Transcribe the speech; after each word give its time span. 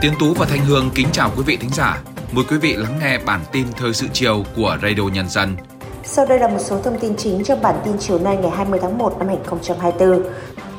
Tiến 0.00 0.12
Tú 0.18 0.34
và 0.34 0.46
Thanh 0.46 0.64
Hương 0.64 0.90
kính 0.94 1.08
chào 1.12 1.30
quý 1.36 1.42
vị 1.46 1.56
thính 1.56 1.70
giả. 1.72 2.02
Mời 2.32 2.44
quý 2.50 2.58
vị 2.58 2.76
lắng 2.76 2.98
nghe 3.00 3.18
bản 3.18 3.40
tin 3.52 3.66
thời 3.76 3.94
sự 3.94 4.06
chiều 4.12 4.44
của 4.56 4.78
Radio 4.82 5.02
Nhân 5.02 5.28
dân. 5.28 5.56
Sau 6.04 6.26
đây 6.26 6.38
là 6.38 6.48
một 6.48 6.58
số 6.60 6.80
thông 6.82 6.98
tin 6.98 7.16
chính 7.16 7.44
trong 7.44 7.62
bản 7.62 7.74
tin 7.84 7.98
chiều 7.98 8.18
nay 8.18 8.36
ngày 8.36 8.50
20 8.50 8.78
tháng 8.82 8.98
1 8.98 9.18
năm 9.18 9.28
2024. 9.28 10.22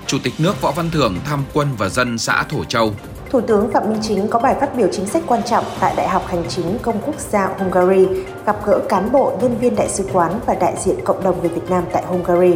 Chủ 0.08 0.18
tịch 0.24 0.34
nước 0.40 0.62
Võ 0.62 0.72
Văn 0.72 0.90
Thưởng 0.92 1.16
thăm 1.26 1.44
quân 1.54 1.68
và 1.78 1.90
dân 1.90 2.18
xã 2.18 2.44
Thổ 2.44 2.64
Châu. 2.64 2.94
Thủ 3.30 3.42
tướng 3.42 3.72
Phạm 3.74 3.90
Minh 3.90 4.00
Chính 4.02 4.28
có 4.28 4.40
bài 4.40 4.56
phát 4.60 4.76
biểu 4.78 4.88
chính 4.92 5.06
sách 5.06 5.24
quan 5.28 5.42
trọng 5.44 5.66
tại 5.80 5.94
Đại 5.98 6.10
học 6.10 6.28
Hành 6.28 6.44
chính 6.50 6.78
Công 6.82 7.02
quốc 7.06 7.20
gia 7.20 7.50
Hungary, 7.60 8.06
gặp 8.46 8.66
gỡ 8.66 8.80
cán 8.90 9.12
bộ, 9.12 9.38
nhân 9.42 9.58
viên 9.60 9.76
đại 9.76 9.90
sứ 9.90 10.10
quán 10.14 10.40
và 10.46 10.56
đại 10.56 10.74
diện 10.86 10.96
cộng 11.06 11.24
đồng 11.24 11.40
người 11.42 11.50
Việt 11.50 11.70
Nam 11.70 11.84
tại 11.94 12.04
Hungary. 12.06 12.56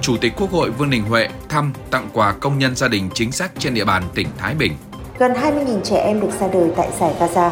Chủ 0.00 0.16
tịch 0.20 0.32
Quốc 0.36 0.50
hội 0.50 0.70
Vương 0.70 0.90
Đình 0.90 1.04
Huệ 1.04 1.28
thăm 1.48 1.72
tặng 1.90 2.08
quà 2.12 2.32
công 2.32 2.58
nhân 2.58 2.76
gia 2.76 2.88
đình 2.88 3.10
chính 3.14 3.32
sách 3.32 3.52
trên 3.58 3.74
địa 3.74 3.84
bàn 3.84 4.02
tỉnh 4.14 4.28
Thái 4.38 4.54
Bình. 4.54 4.72
Gần 5.18 5.32
20.000 5.32 5.80
trẻ 5.80 5.96
em 5.96 6.20
được 6.20 6.30
ra 6.40 6.48
đời 6.52 6.70
tại 6.76 6.88
giải 7.00 7.14
Gaza. 7.20 7.50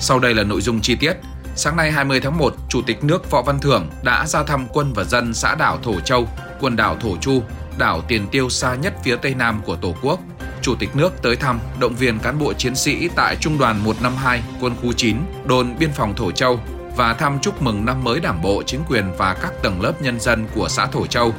Sau 0.00 0.18
đây 0.18 0.34
là 0.34 0.42
nội 0.42 0.60
dung 0.60 0.80
chi 0.80 0.96
tiết. 0.96 1.12
Sáng 1.56 1.76
nay 1.76 1.92
20 1.92 2.20
tháng 2.20 2.38
1, 2.38 2.54
Chủ 2.68 2.82
tịch 2.86 3.04
nước 3.04 3.30
Võ 3.30 3.42
Văn 3.42 3.58
Thưởng 3.60 3.90
đã 4.02 4.26
ra 4.26 4.42
thăm 4.42 4.66
quân 4.72 4.92
và 4.92 5.04
dân 5.04 5.34
xã 5.34 5.54
đảo 5.54 5.78
Thổ 5.82 6.00
Châu, 6.00 6.28
quần 6.60 6.76
đảo 6.76 6.96
Thổ 7.00 7.16
Chu, 7.16 7.42
đảo 7.78 8.00
tiền 8.08 8.26
tiêu 8.30 8.48
xa 8.48 8.74
nhất 8.74 8.94
phía 9.04 9.16
tây 9.16 9.34
nam 9.34 9.60
của 9.66 9.76
Tổ 9.76 9.94
quốc. 10.02 10.20
Chủ 10.62 10.74
tịch 10.78 10.96
nước 10.96 11.22
tới 11.22 11.36
thăm, 11.36 11.60
động 11.80 11.94
viên 11.94 12.18
cán 12.18 12.38
bộ 12.38 12.52
chiến 12.52 12.76
sĩ 12.76 13.08
tại 13.16 13.36
Trung 13.40 13.58
đoàn 13.58 13.84
152, 13.84 14.42
quân 14.60 14.74
khu 14.82 14.92
9, 14.92 15.16
đồn 15.44 15.74
biên 15.78 15.92
phòng 15.92 16.14
Thổ 16.16 16.30
Châu 16.32 16.60
và 16.96 17.14
thăm 17.14 17.38
chúc 17.42 17.62
mừng 17.62 17.84
năm 17.84 18.04
mới 18.04 18.20
Đảng 18.20 18.42
bộ, 18.42 18.62
chính 18.66 18.80
quyền 18.88 19.04
và 19.18 19.34
các 19.42 19.52
tầng 19.62 19.80
lớp 19.80 20.02
nhân 20.02 20.20
dân 20.20 20.46
của 20.54 20.68
xã 20.68 20.86
Thổ 20.86 21.06
Châu. 21.06 21.32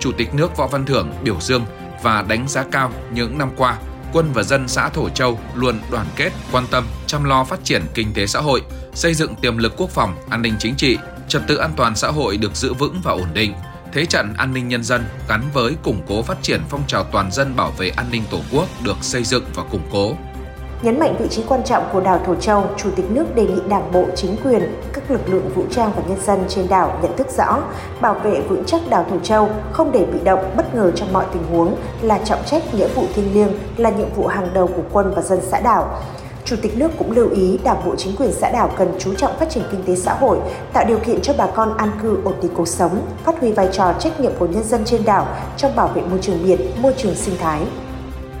Chủ 0.00 0.12
tịch 0.12 0.34
nước 0.34 0.56
Võ 0.56 0.66
Văn 0.66 0.86
Thưởng 0.86 1.12
biểu 1.22 1.36
dương 1.40 1.64
và 2.02 2.22
đánh 2.22 2.48
giá 2.48 2.64
cao 2.72 2.92
những 3.12 3.38
năm 3.38 3.50
qua, 3.56 3.78
quân 4.12 4.32
và 4.32 4.42
dân 4.42 4.68
xã 4.68 4.88
Thổ 4.88 5.08
Châu 5.08 5.40
luôn 5.54 5.80
đoàn 5.90 6.06
kết, 6.16 6.30
quan 6.52 6.64
tâm, 6.70 6.86
chăm 7.06 7.24
lo 7.24 7.44
phát 7.44 7.64
triển 7.64 7.82
kinh 7.94 8.12
tế 8.14 8.26
xã 8.26 8.40
hội, 8.40 8.62
xây 8.94 9.14
dựng 9.14 9.34
tiềm 9.34 9.58
lực 9.58 9.74
quốc 9.76 9.90
phòng, 9.90 10.16
an 10.30 10.42
ninh 10.42 10.54
chính 10.58 10.74
trị, 10.74 10.98
trật 11.28 11.42
tự 11.48 11.56
an 11.56 11.72
toàn 11.76 11.96
xã 11.96 12.08
hội 12.08 12.36
được 12.36 12.56
giữ 12.56 12.74
vững 12.74 13.00
và 13.04 13.12
ổn 13.12 13.28
định, 13.34 13.54
thế 13.92 14.06
trận 14.06 14.34
an 14.36 14.54
ninh 14.54 14.68
nhân 14.68 14.84
dân 14.84 15.04
gắn 15.28 15.42
với 15.52 15.74
củng 15.82 16.02
cố 16.08 16.22
phát 16.22 16.42
triển 16.42 16.60
phong 16.68 16.86
trào 16.86 17.04
toàn 17.04 17.32
dân 17.32 17.56
bảo 17.56 17.70
vệ 17.70 17.88
an 17.88 18.06
ninh 18.10 18.22
Tổ 18.30 18.40
quốc 18.52 18.68
được 18.84 18.96
xây 19.00 19.24
dựng 19.24 19.44
và 19.54 19.62
củng 19.70 19.88
cố. 19.92 20.16
Nhấn 20.82 20.98
mạnh 20.98 21.16
vị 21.18 21.26
trí 21.30 21.42
quan 21.48 21.64
trọng 21.64 21.88
của 21.92 22.00
đảo 22.00 22.20
Thổ 22.26 22.34
Châu, 22.34 22.64
Chủ 22.76 22.90
tịch 22.96 23.10
nước 23.10 23.34
đề 23.34 23.46
nghị 23.46 23.60
Đảng 23.68 23.92
bộ, 23.92 24.04
chính 24.16 24.36
quyền, 24.44 24.74
các 24.92 25.10
lực 25.10 25.20
lượng 25.28 25.50
vũ 25.54 25.62
trang 25.70 25.92
và 25.96 26.02
nhân 26.08 26.18
dân 26.26 26.40
trên 26.48 26.68
đảo 26.68 26.98
nhận 27.02 27.16
thức 27.16 27.26
rõ, 27.36 27.58
bảo 28.00 28.14
vệ 28.14 28.40
vững 28.40 28.64
chắc 28.64 28.80
đảo 28.90 29.06
Thổ 29.10 29.18
Châu, 29.18 29.50
không 29.72 29.92
để 29.92 30.04
bị 30.12 30.18
động, 30.24 30.52
bất 30.56 30.74
ngờ 30.74 30.90
trong 30.94 31.12
mọi 31.12 31.24
tình 31.32 31.42
huống 31.50 31.76
là 32.02 32.18
trọng 32.18 32.44
trách 32.44 32.74
nghĩa 32.74 32.88
vụ 32.88 33.04
thiêng 33.14 33.34
liêng, 33.34 33.48
là 33.76 33.90
nhiệm 33.90 34.14
vụ 34.16 34.26
hàng 34.26 34.48
đầu 34.54 34.66
của 34.66 34.82
quân 34.92 35.12
và 35.16 35.22
dân 35.22 35.38
xã 35.42 35.60
đảo. 35.60 36.00
Chủ 36.44 36.56
tịch 36.62 36.78
nước 36.78 36.90
cũng 36.98 37.10
lưu 37.10 37.30
ý 37.30 37.58
Đảng 37.64 37.84
bộ 37.86 37.96
chính 37.96 38.16
quyền 38.16 38.32
xã 38.32 38.50
đảo 38.50 38.70
cần 38.78 38.94
chú 38.98 39.14
trọng 39.14 39.38
phát 39.38 39.50
triển 39.50 39.64
kinh 39.70 39.82
tế 39.82 39.96
xã 39.96 40.14
hội, 40.14 40.38
tạo 40.72 40.84
điều 40.88 40.98
kiện 40.98 41.20
cho 41.20 41.34
bà 41.38 41.46
con 41.46 41.76
an 41.76 41.90
cư 42.02 42.18
ổn 42.24 42.34
định 42.42 42.52
cuộc 42.54 42.68
sống, 42.68 43.06
phát 43.24 43.40
huy 43.40 43.52
vai 43.52 43.68
trò 43.72 43.92
trách 43.98 44.20
nhiệm 44.20 44.32
của 44.38 44.46
nhân 44.46 44.64
dân 44.64 44.84
trên 44.84 45.04
đảo 45.04 45.26
trong 45.56 45.76
bảo 45.76 45.88
vệ 45.88 46.02
môi 46.02 46.18
trường 46.22 46.44
biển, 46.44 46.60
môi 46.76 46.94
trường 46.96 47.14
sinh 47.14 47.34
thái. 47.40 47.60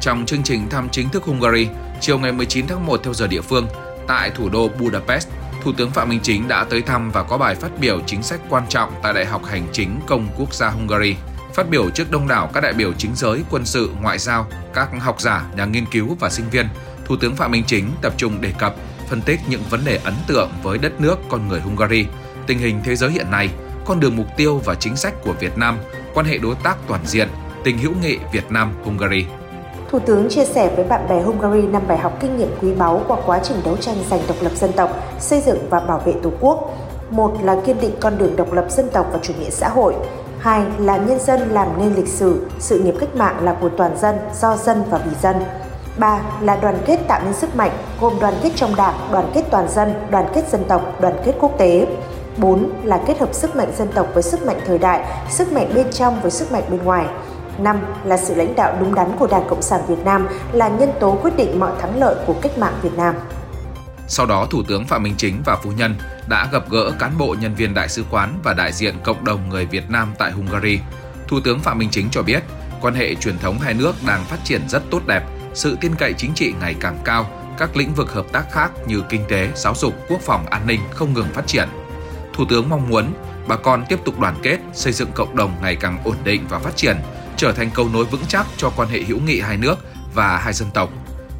Trong 0.00 0.26
chương 0.26 0.42
trình 0.42 0.68
thăm 0.70 0.88
chính 0.92 1.08
thức 1.08 1.24
Hungary, 1.24 1.68
chiều 2.02 2.18
ngày 2.18 2.32
19 2.32 2.66
tháng 2.66 2.86
1 2.86 3.00
theo 3.04 3.14
giờ 3.14 3.26
địa 3.26 3.40
phương, 3.40 3.66
tại 4.08 4.30
thủ 4.30 4.48
đô 4.48 4.68
Budapest, 4.68 5.28
Thủ 5.62 5.72
tướng 5.72 5.90
Phạm 5.90 6.08
Minh 6.08 6.20
Chính 6.22 6.48
đã 6.48 6.64
tới 6.64 6.82
thăm 6.82 7.10
và 7.10 7.22
có 7.22 7.38
bài 7.38 7.54
phát 7.54 7.70
biểu 7.80 8.00
chính 8.06 8.22
sách 8.22 8.40
quan 8.48 8.64
trọng 8.68 8.92
tại 9.02 9.12
Đại 9.12 9.24
học 9.26 9.44
Hành 9.44 9.66
chính 9.72 10.00
Công 10.06 10.28
quốc 10.38 10.54
gia 10.54 10.68
Hungary. 10.68 11.16
Phát 11.54 11.70
biểu 11.70 11.90
trước 11.90 12.10
đông 12.10 12.28
đảo 12.28 12.50
các 12.54 12.60
đại 12.60 12.72
biểu 12.72 12.92
chính 12.92 13.10
giới, 13.14 13.42
quân 13.50 13.66
sự, 13.66 13.90
ngoại 14.00 14.18
giao, 14.18 14.46
các 14.74 14.88
học 15.00 15.20
giả, 15.20 15.44
nhà 15.56 15.64
nghiên 15.64 15.86
cứu 15.86 16.16
và 16.20 16.30
sinh 16.30 16.50
viên, 16.50 16.68
Thủ 17.06 17.16
tướng 17.16 17.36
Phạm 17.36 17.50
Minh 17.50 17.64
Chính 17.66 17.90
tập 18.02 18.14
trung 18.16 18.40
đề 18.40 18.52
cập, 18.58 18.74
phân 19.08 19.22
tích 19.22 19.40
những 19.48 19.62
vấn 19.70 19.84
đề 19.84 20.00
ấn 20.04 20.14
tượng 20.26 20.50
với 20.62 20.78
đất 20.78 21.00
nước 21.00 21.18
con 21.28 21.48
người 21.48 21.60
Hungary, 21.60 22.06
tình 22.46 22.58
hình 22.58 22.80
thế 22.84 22.96
giới 22.96 23.10
hiện 23.10 23.30
nay, 23.30 23.48
con 23.84 24.00
đường 24.00 24.16
mục 24.16 24.26
tiêu 24.36 24.60
và 24.64 24.74
chính 24.74 24.96
sách 24.96 25.14
của 25.24 25.32
Việt 25.32 25.58
Nam, 25.58 25.78
quan 26.14 26.26
hệ 26.26 26.38
đối 26.38 26.54
tác 26.54 26.76
toàn 26.88 27.06
diện, 27.06 27.28
tình 27.64 27.78
hữu 27.78 27.92
nghị 28.02 28.18
Việt 28.32 28.50
Nam 28.50 28.72
Hungary. 28.84 29.24
Thủ 29.92 29.98
tướng 29.98 30.28
chia 30.28 30.44
sẻ 30.44 30.70
với 30.76 30.84
bạn 30.84 31.08
bè 31.08 31.22
Hungary 31.22 31.62
năm 31.62 31.82
bài 31.88 31.98
học 31.98 32.12
kinh 32.20 32.36
nghiệm 32.36 32.48
quý 32.62 32.72
báu 32.72 33.00
qua 33.08 33.16
quá 33.26 33.40
trình 33.42 33.56
đấu 33.64 33.76
tranh 33.76 33.96
giành 34.10 34.20
độc 34.28 34.36
lập 34.40 34.52
dân 34.54 34.72
tộc, 34.72 34.90
xây 35.18 35.40
dựng 35.40 35.58
và 35.70 35.80
bảo 35.80 35.98
vệ 36.04 36.12
Tổ 36.22 36.30
quốc. 36.40 36.70
Một 37.10 37.32
là 37.42 37.56
kiên 37.64 37.80
định 37.80 37.90
con 38.00 38.18
đường 38.18 38.36
độc 38.36 38.52
lập 38.52 38.66
dân 38.70 38.88
tộc 38.88 39.06
và 39.12 39.18
chủ 39.22 39.32
nghĩa 39.40 39.50
xã 39.50 39.68
hội. 39.68 39.94
Hai 40.38 40.62
là 40.78 40.96
nhân 40.96 41.18
dân 41.20 41.40
làm 41.50 41.68
nên 41.78 41.94
lịch 41.94 42.08
sử, 42.08 42.46
sự 42.58 42.78
nghiệp 42.78 42.94
cách 43.00 43.16
mạng 43.16 43.44
là 43.44 43.56
của 43.60 43.68
toàn 43.68 43.96
dân, 43.98 44.16
do 44.40 44.56
dân 44.56 44.82
và 44.90 44.98
vì 44.98 45.10
dân. 45.22 45.36
Ba 45.98 46.20
là 46.40 46.56
đoàn 46.56 46.78
kết 46.86 46.96
tạo 47.08 47.20
nên 47.24 47.34
sức 47.34 47.56
mạnh, 47.56 47.70
gồm 48.00 48.12
đoàn 48.20 48.34
kết 48.42 48.50
trong 48.56 48.76
đảng, 48.76 48.94
đoàn 49.12 49.30
kết 49.34 49.44
toàn 49.50 49.68
dân, 49.68 49.94
đoàn 50.10 50.26
kết 50.34 50.48
dân 50.48 50.64
tộc, 50.64 51.00
đoàn 51.00 51.14
kết 51.24 51.32
quốc 51.40 51.58
tế. 51.58 51.86
4 52.36 52.70
là 52.84 53.00
kết 53.06 53.18
hợp 53.18 53.34
sức 53.34 53.56
mạnh 53.56 53.72
dân 53.78 53.88
tộc 53.94 54.06
với 54.14 54.22
sức 54.22 54.46
mạnh 54.46 54.60
thời 54.66 54.78
đại, 54.78 55.04
sức 55.30 55.52
mạnh 55.52 55.70
bên 55.74 55.86
trong 55.90 56.20
với 56.22 56.30
sức 56.30 56.52
mạnh 56.52 56.62
bên 56.70 56.84
ngoài. 56.84 57.06
5 57.58 57.76
là 58.04 58.16
sự 58.16 58.34
lãnh 58.34 58.54
đạo 58.56 58.76
đúng 58.80 58.94
đắn 58.94 59.16
của 59.18 59.26
Đảng 59.26 59.48
Cộng 59.48 59.62
sản 59.62 59.80
Việt 59.88 60.04
Nam 60.04 60.28
là 60.52 60.68
nhân 60.68 60.90
tố 61.00 61.18
quyết 61.22 61.36
định 61.36 61.60
mọi 61.60 61.72
thắng 61.80 62.00
lợi 62.00 62.14
của 62.26 62.34
cách 62.42 62.58
mạng 62.58 62.74
Việt 62.82 62.96
Nam. 62.96 63.14
Sau 64.08 64.26
đó, 64.26 64.46
Thủ 64.50 64.62
tướng 64.68 64.86
Phạm 64.86 65.02
Minh 65.02 65.14
Chính 65.16 65.42
và 65.44 65.56
Phu 65.56 65.70
Nhân 65.70 65.94
đã 66.28 66.48
gặp 66.52 66.70
gỡ 66.70 66.92
cán 66.98 67.18
bộ 67.18 67.36
nhân 67.40 67.54
viên 67.54 67.74
đại 67.74 67.88
sứ 67.88 68.04
quán 68.10 68.38
và 68.42 68.54
đại 68.54 68.72
diện 68.72 68.94
cộng 69.04 69.24
đồng 69.24 69.48
người 69.48 69.66
Việt 69.66 69.90
Nam 69.90 70.12
tại 70.18 70.30
Hungary. 70.30 70.78
Thủ 71.28 71.40
tướng 71.44 71.60
Phạm 71.60 71.78
Minh 71.78 71.88
Chính 71.90 72.08
cho 72.10 72.22
biết, 72.22 72.42
quan 72.80 72.94
hệ 72.94 73.14
truyền 73.14 73.38
thống 73.38 73.58
hai 73.58 73.74
nước 73.74 73.94
đang 74.06 74.24
phát 74.24 74.38
triển 74.44 74.68
rất 74.68 74.82
tốt 74.90 75.00
đẹp, 75.06 75.22
sự 75.54 75.76
tin 75.80 75.94
cậy 75.94 76.12
chính 76.12 76.34
trị 76.34 76.52
ngày 76.60 76.74
càng 76.80 76.98
cao, 77.04 77.26
các 77.58 77.76
lĩnh 77.76 77.94
vực 77.94 78.12
hợp 78.12 78.26
tác 78.32 78.52
khác 78.52 78.70
như 78.86 79.02
kinh 79.08 79.24
tế, 79.28 79.48
giáo 79.54 79.74
dục, 79.74 79.94
quốc 80.08 80.20
phòng, 80.20 80.46
an 80.46 80.66
ninh 80.66 80.80
không 80.90 81.14
ngừng 81.14 81.28
phát 81.32 81.46
triển. 81.46 81.68
Thủ 82.34 82.44
tướng 82.48 82.68
mong 82.68 82.88
muốn 82.88 83.12
bà 83.48 83.56
con 83.56 83.84
tiếp 83.88 83.98
tục 84.04 84.20
đoàn 84.20 84.34
kết, 84.42 84.58
xây 84.72 84.92
dựng 84.92 85.12
cộng 85.14 85.36
đồng 85.36 85.54
ngày 85.62 85.76
càng 85.76 85.98
ổn 86.04 86.16
định 86.24 86.46
và 86.48 86.58
phát 86.58 86.76
triển, 86.76 86.96
trở 87.42 87.52
thành 87.52 87.70
cầu 87.74 87.86
nối 87.92 88.04
vững 88.04 88.20
chắc 88.28 88.46
cho 88.56 88.70
quan 88.76 88.88
hệ 88.88 89.00
hữu 89.00 89.18
nghị 89.26 89.40
hai 89.40 89.56
nước 89.56 89.74
và 90.14 90.36
hai 90.36 90.52
dân 90.52 90.68
tộc, 90.74 90.88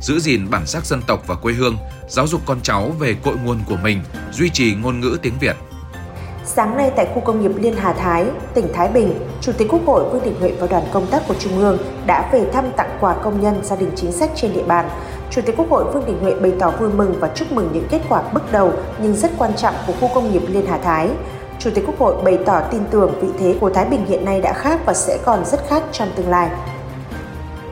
giữ 0.00 0.18
gìn 0.18 0.50
bản 0.50 0.66
sắc 0.66 0.86
dân 0.86 1.02
tộc 1.06 1.22
và 1.26 1.34
quê 1.34 1.52
hương, 1.52 1.76
giáo 2.08 2.26
dục 2.26 2.40
con 2.46 2.58
cháu 2.62 2.90
về 2.98 3.16
cội 3.24 3.36
nguồn 3.44 3.58
của 3.68 3.76
mình, 3.82 4.00
duy 4.32 4.50
trì 4.50 4.74
ngôn 4.74 5.00
ngữ 5.00 5.18
tiếng 5.22 5.32
Việt. 5.40 5.56
Sáng 6.44 6.76
nay 6.76 6.90
tại 6.96 7.06
khu 7.14 7.20
công 7.20 7.42
nghiệp 7.42 7.50
Liên 7.56 7.76
Hà 7.76 7.92
Thái, 7.92 8.24
tỉnh 8.54 8.66
Thái 8.74 8.88
Bình, 8.88 9.14
Chủ 9.40 9.52
tịch 9.52 9.68
Quốc 9.70 9.80
hội 9.86 10.10
Vương 10.10 10.24
Đình 10.24 10.34
Huệ 10.40 10.52
và 10.60 10.66
đoàn 10.66 10.84
công 10.92 11.06
tác 11.06 11.22
của 11.28 11.34
Trung 11.38 11.58
ương 11.58 11.78
đã 12.06 12.30
về 12.32 12.50
thăm 12.52 12.64
tặng 12.76 12.98
quà 13.00 13.14
công 13.14 13.40
nhân 13.40 13.64
gia 13.64 13.76
đình 13.76 13.90
chính 13.96 14.12
sách 14.12 14.30
trên 14.36 14.52
địa 14.52 14.64
bàn. 14.66 14.90
Chủ 15.30 15.42
tịch 15.46 15.56
Quốc 15.56 15.70
hội 15.70 15.92
Vương 15.92 16.06
Đình 16.06 16.18
Huệ 16.20 16.34
bày 16.34 16.52
tỏ 16.58 16.70
vui 16.70 16.88
mừng 16.92 17.20
và 17.20 17.30
chúc 17.34 17.52
mừng 17.52 17.70
những 17.72 17.88
kết 17.90 18.02
quả 18.08 18.22
bước 18.32 18.52
đầu 18.52 18.72
nhưng 19.02 19.14
rất 19.14 19.30
quan 19.38 19.56
trọng 19.56 19.74
của 19.86 19.92
khu 20.00 20.10
công 20.14 20.32
nghiệp 20.32 20.42
Liên 20.48 20.66
Hà 20.66 20.78
Thái. 20.78 21.08
Chủ 21.64 21.70
tịch 21.74 21.84
Quốc 21.86 21.98
hội 21.98 22.22
bày 22.24 22.38
tỏ 22.46 22.60
tin 22.70 22.80
tưởng 22.90 23.20
vị 23.20 23.28
thế 23.38 23.56
của 23.60 23.70
Thái 23.70 23.84
Bình 23.84 24.06
hiện 24.08 24.24
nay 24.24 24.40
đã 24.40 24.52
khác 24.52 24.80
và 24.86 24.94
sẽ 24.94 25.18
còn 25.24 25.44
rất 25.44 25.60
khác 25.68 25.82
trong 25.92 26.12
tương 26.16 26.28
lai. 26.28 26.50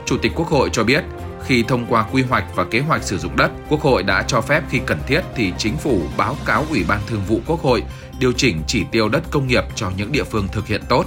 Chủ 0.07 0.17
tịch 0.23 0.33
Quốc 0.37 0.49
hội 0.49 0.71
cho 0.73 0.85
biết, 0.85 1.05
khi 1.45 1.63
thông 1.63 1.87
qua 1.89 2.07
quy 2.13 2.23
hoạch 2.23 2.45
và 2.55 2.65
kế 2.65 2.81
hoạch 2.81 3.03
sử 3.03 3.19
dụng 3.19 3.37
đất, 3.37 3.51
Quốc 3.69 3.81
hội 3.81 4.03
đã 4.03 4.25
cho 4.27 4.41
phép 4.41 4.63
khi 4.71 4.81
cần 4.87 4.99
thiết 5.07 5.21
thì 5.35 5.53
chính 5.59 5.77
phủ 5.77 5.99
báo 6.17 6.37
cáo 6.47 6.65
Ủy 6.71 6.85
ban 6.89 7.01
Thường 7.07 7.23
vụ 7.29 7.41
Quốc 7.47 7.63
hội 7.63 7.83
điều 8.19 8.33
chỉnh 8.33 8.63
chỉ 8.67 8.85
tiêu 8.91 9.09
đất 9.09 9.23
công 9.31 9.47
nghiệp 9.47 9.65
cho 9.75 9.91
những 9.97 10.13
địa 10.13 10.25
phương 10.25 10.49
thực 10.53 10.67
hiện 10.67 10.83
tốt. 10.89 11.05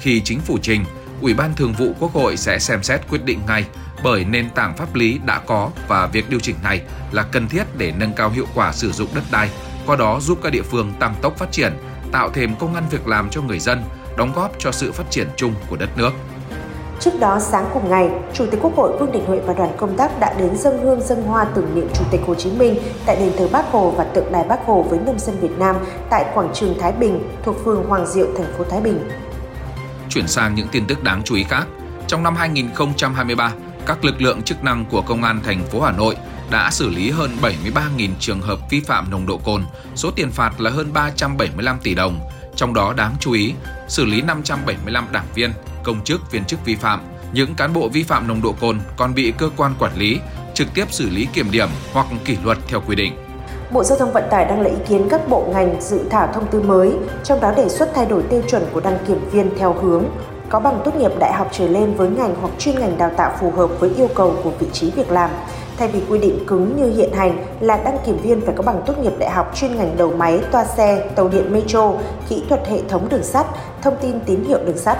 Khi 0.00 0.20
chính 0.20 0.40
phủ 0.40 0.58
trình, 0.62 0.84
Ủy 1.20 1.34
ban 1.34 1.54
Thường 1.54 1.72
vụ 1.78 1.92
Quốc 2.00 2.12
hội 2.12 2.36
sẽ 2.36 2.58
xem 2.58 2.82
xét 2.82 3.00
quyết 3.10 3.24
định 3.24 3.40
ngay 3.46 3.64
bởi 4.04 4.24
nền 4.24 4.50
tảng 4.50 4.76
pháp 4.76 4.94
lý 4.94 5.20
đã 5.24 5.38
có 5.38 5.70
và 5.88 6.06
việc 6.06 6.30
điều 6.30 6.40
chỉnh 6.40 6.56
này 6.62 6.80
là 7.12 7.22
cần 7.22 7.48
thiết 7.48 7.64
để 7.78 7.92
nâng 7.98 8.12
cao 8.12 8.30
hiệu 8.30 8.46
quả 8.54 8.72
sử 8.72 8.92
dụng 8.92 9.08
đất 9.14 9.24
đai, 9.30 9.50
qua 9.86 9.96
đó 9.96 10.20
giúp 10.20 10.38
các 10.42 10.50
địa 10.50 10.62
phương 10.62 10.92
tăng 10.98 11.14
tốc 11.22 11.38
phát 11.38 11.52
triển, 11.52 11.72
tạo 12.12 12.30
thêm 12.34 12.54
công 12.58 12.74
ăn 12.74 12.84
việc 12.90 13.08
làm 13.08 13.30
cho 13.30 13.42
người 13.42 13.58
dân, 13.58 13.82
đóng 14.16 14.32
góp 14.34 14.52
cho 14.58 14.72
sự 14.72 14.92
phát 14.92 15.10
triển 15.10 15.28
chung 15.36 15.54
của 15.70 15.76
đất 15.76 15.88
nước. 15.96 16.10
Trước 17.00 17.20
đó 17.20 17.38
sáng 17.40 17.70
cùng 17.74 17.90
ngày, 17.90 18.10
Chủ 18.32 18.46
tịch 18.50 18.60
Quốc 18.62 18.76
hội 18.76 18.98
Vương 18.98 19.12
Đình 19.12 19.24
Huệ 19.26 19.40
và 19.46 19.54
đoàn 19.54 19.76
công 19.76 19.96
tác 19.96 20.20
đã 20.20 20.34
đến 20.38 20.56
dân 20.56 20.78
hương 20.82 21.00
dân 21.00 21.22
hoa 21.22 21.44
tưởng 21.44 21.74
niệm 21.74 21.88
Chủ 21.94 22.04
tịch 22.10 22.20
Hồ 22.26 22.34
Chí 22.34 22.50
Minh 22.50 22.78
tại 23.06 23.16
đền 23.16 23.32
thờ 23.38 23.48
Bác 23.52 23.70
Hồ 23.70 23.90
và 23.90 24.04
tượng 24.04 24.32
đài 24.32 24.44
Bác 24.44 24.66
Hồ 24.66 24.82
với 24.82 24.98
nông 24.98 25.18
dân 25.18 25.36
Việt 25.40 25.58
Nam 25.58 25.76
tại 26.10 26.24
quảng 26.34 26.50
trường 26.54 26.78
Thái 26.80 26.92
Bình 26.92 27.28
thuộc 27.44 27.56
phường 27.64 27.84
Hoàng 27.88 28.06
Diệu, 28.06 28.26
thành 28.36 28.52
phố 28.58 28.64
Thái 28.70 28.80
Bình. 28.80 29.08
Chuyển 30.08 30.28
sang 30.28 30.54
những 30.54 30.68
tin 30.72 30.86
tức 30.86 31.02
đáng 31.02 31.22
chú 31.24 31.34
ý 31.34 31.44
khác, 31.44 31.66
trong 32.06 32.22
năm 32.22 32.36
2023, 32.36 33.52
các 33.86 34.04
lực 34.04 34.22
lượng 34.22 34.42
chức 34.42 34.64
năng 34.64 34.84
của 34.84 35.02
Công 35.02 35.22
an 35.22 35.40
thành 35.44 35.64
phố 35.64 35.80
Hà 35.80 35.92
Nội 35.92 36.16
đã 36.50 36.70
xử 36.70 36.88
lý 36.88 37.10
hơn 37.10 37.30
73.000 37.42 38.10
trường 38.20 38.40
hợp 38.40 38.58
vi 38.70 38.80
phạm 38.80 39.10
nồng 39.10 39.26
độ 39.26 39.40
cồn, 39.44 39.64
số 39.94 40.10
tiền 40.10 40.30
phạt 40.30 40.60
là 40.60 40.70
hơn 40.70 40.92
375 40.92 41.78
tỷ 41.82 41.94
đồng. 41.94 42.20
Trong 42.56 42.74
đó 42.74 42.92
đáng 42.96 43.14
chú 43.20 43.32
ý, 43.32 43.54
xử 43.88 44.04
lý 44.04 44.22
575 44.22 45.06
đảng 45.12 45.26
viên, 45.34 45.52
công 45.82 46.04
chức, 46.04 46.30
viên 46.30 46.44
chức 46.44 46.64
vi 46.64 46.74
phạm. 46.74 47.00
Những 47.32 47.54
cán 47.54 47.72
bộ 47.72 47.88
vi 47.88 48.02
phạm 48.02 48.28
nồng 48.28 48.42
độ 48.42 48.54
cồn 48.60 48.80
còn 48.96 49.14
bị 49.14 49.32
cơ 49.38 49.50
quan 49.56 49.74
quản 49.78 49.96
lý 49.96 50.18
trực 50.54 50.74
tiếp 50.74 50.84
xử 50.90 51.10
lý 51.10 51.26
kiểm 51.32 51.50
điểm 51.50 51.68
hoặc 51.92 52.06
kỷ 52.24 52.36
luật 52.44 52.58
theo 52.68 52.82
quy 52.86 52.96
định. 52.96 53.12
Bộ 53.70 53.84
Giao 53.84 53.98
thông 53.98 54.12
Vận 54.12 54.24
tải 54.30 54.44
đang 54.44 54.60
lấy 54.60 54.72
ý 54.72 54.78
kiến 54.88 55.08
các 55.10 55.28
bộ 55.28 55.48
ngành 55.52 55.80
dự 55.80 56.00
thảo 56.10 56.28
thông 56.34 56.46
tư 56.46 56.62
mới, 56.62 56.92
trong 57.24 57.40
đó 57.40 57.52
đề 57.56 57.68
xuất 57.68 57.92
thay 57.94 58.06
đổi 58.06 58.22
tiêu 58.22 58.42
chuẩn 58.50 58.62
của 58.72 58.80
đăng 58.80 58.98
kiểm 59.08 59.30
viên 59.30 59.50
theo 59.58 59.72
hướng 59.72 60.04
có 60.50 60.60
bằng 60.60 60.80
tốt 60.84 60.96
nghiệp 60.96 61.10
đại 61.18 61.32
học 61.32 61.48
trở 61.52 61.68
lên 61.68 61.94
với 61.94 62.08
ngành 62.08 62.34
hoặc 62.40 62.50
chuyên 62.58 62.80
ngành 62.80 62.98
đào 62.98 63.10
tạo 63.16 63.36
phù 63.40 63.50
hợp 63.50 63.70
với 63.80 63.90
yêu 63.96 64.08
cầu 64.14 64.36
của 64.44 64.50
vị 64.50 64.66
trí 64.72 64.90
việc 64.90 65.10
làm. 65.10 65.30
Thay 65.78 65.88
vì 65.88 66.00
quy 66.08 66.18
định 66.18 66.44
cứng 66.46 66.76
như 66.76 66.96
hiện 66.96 67.12
hành 67.12 67.46
là 67.60 67.76
đăng 67.84 67.98
kiểm 68.06 68.18
viên 68.22 68.40
phải 68.40 68.54
có 68.56 68.62
bằng 68.62 68.82
tốt 68.86 68.98
nghiệp 68.98 69.12
đại 69.18 69.30
học 69.30 69.52
chuyên 69.56 69.76
ngành 69.76 69.96
đầu 69.96 70.12
máy, 70.12 70.40
toa 70.52 70.64
xe, 70.64 71.10
tàu 71.16 71.28
điện 71.28 71.52
metro, 71.52 71.92
kỹ 72.28 72.42
thuật 72.48 72.68
hệ 72.68 72.78
thống 72.88 73.08
đường 73.08 73.22
sắt, 73.22 73.46
thông 73.82 73.96
tin 74.02 74.20
tín 74.20 74.44
hiệu 74.44 74.58
đường 74.66 74.78
sắt. 74.78 74.98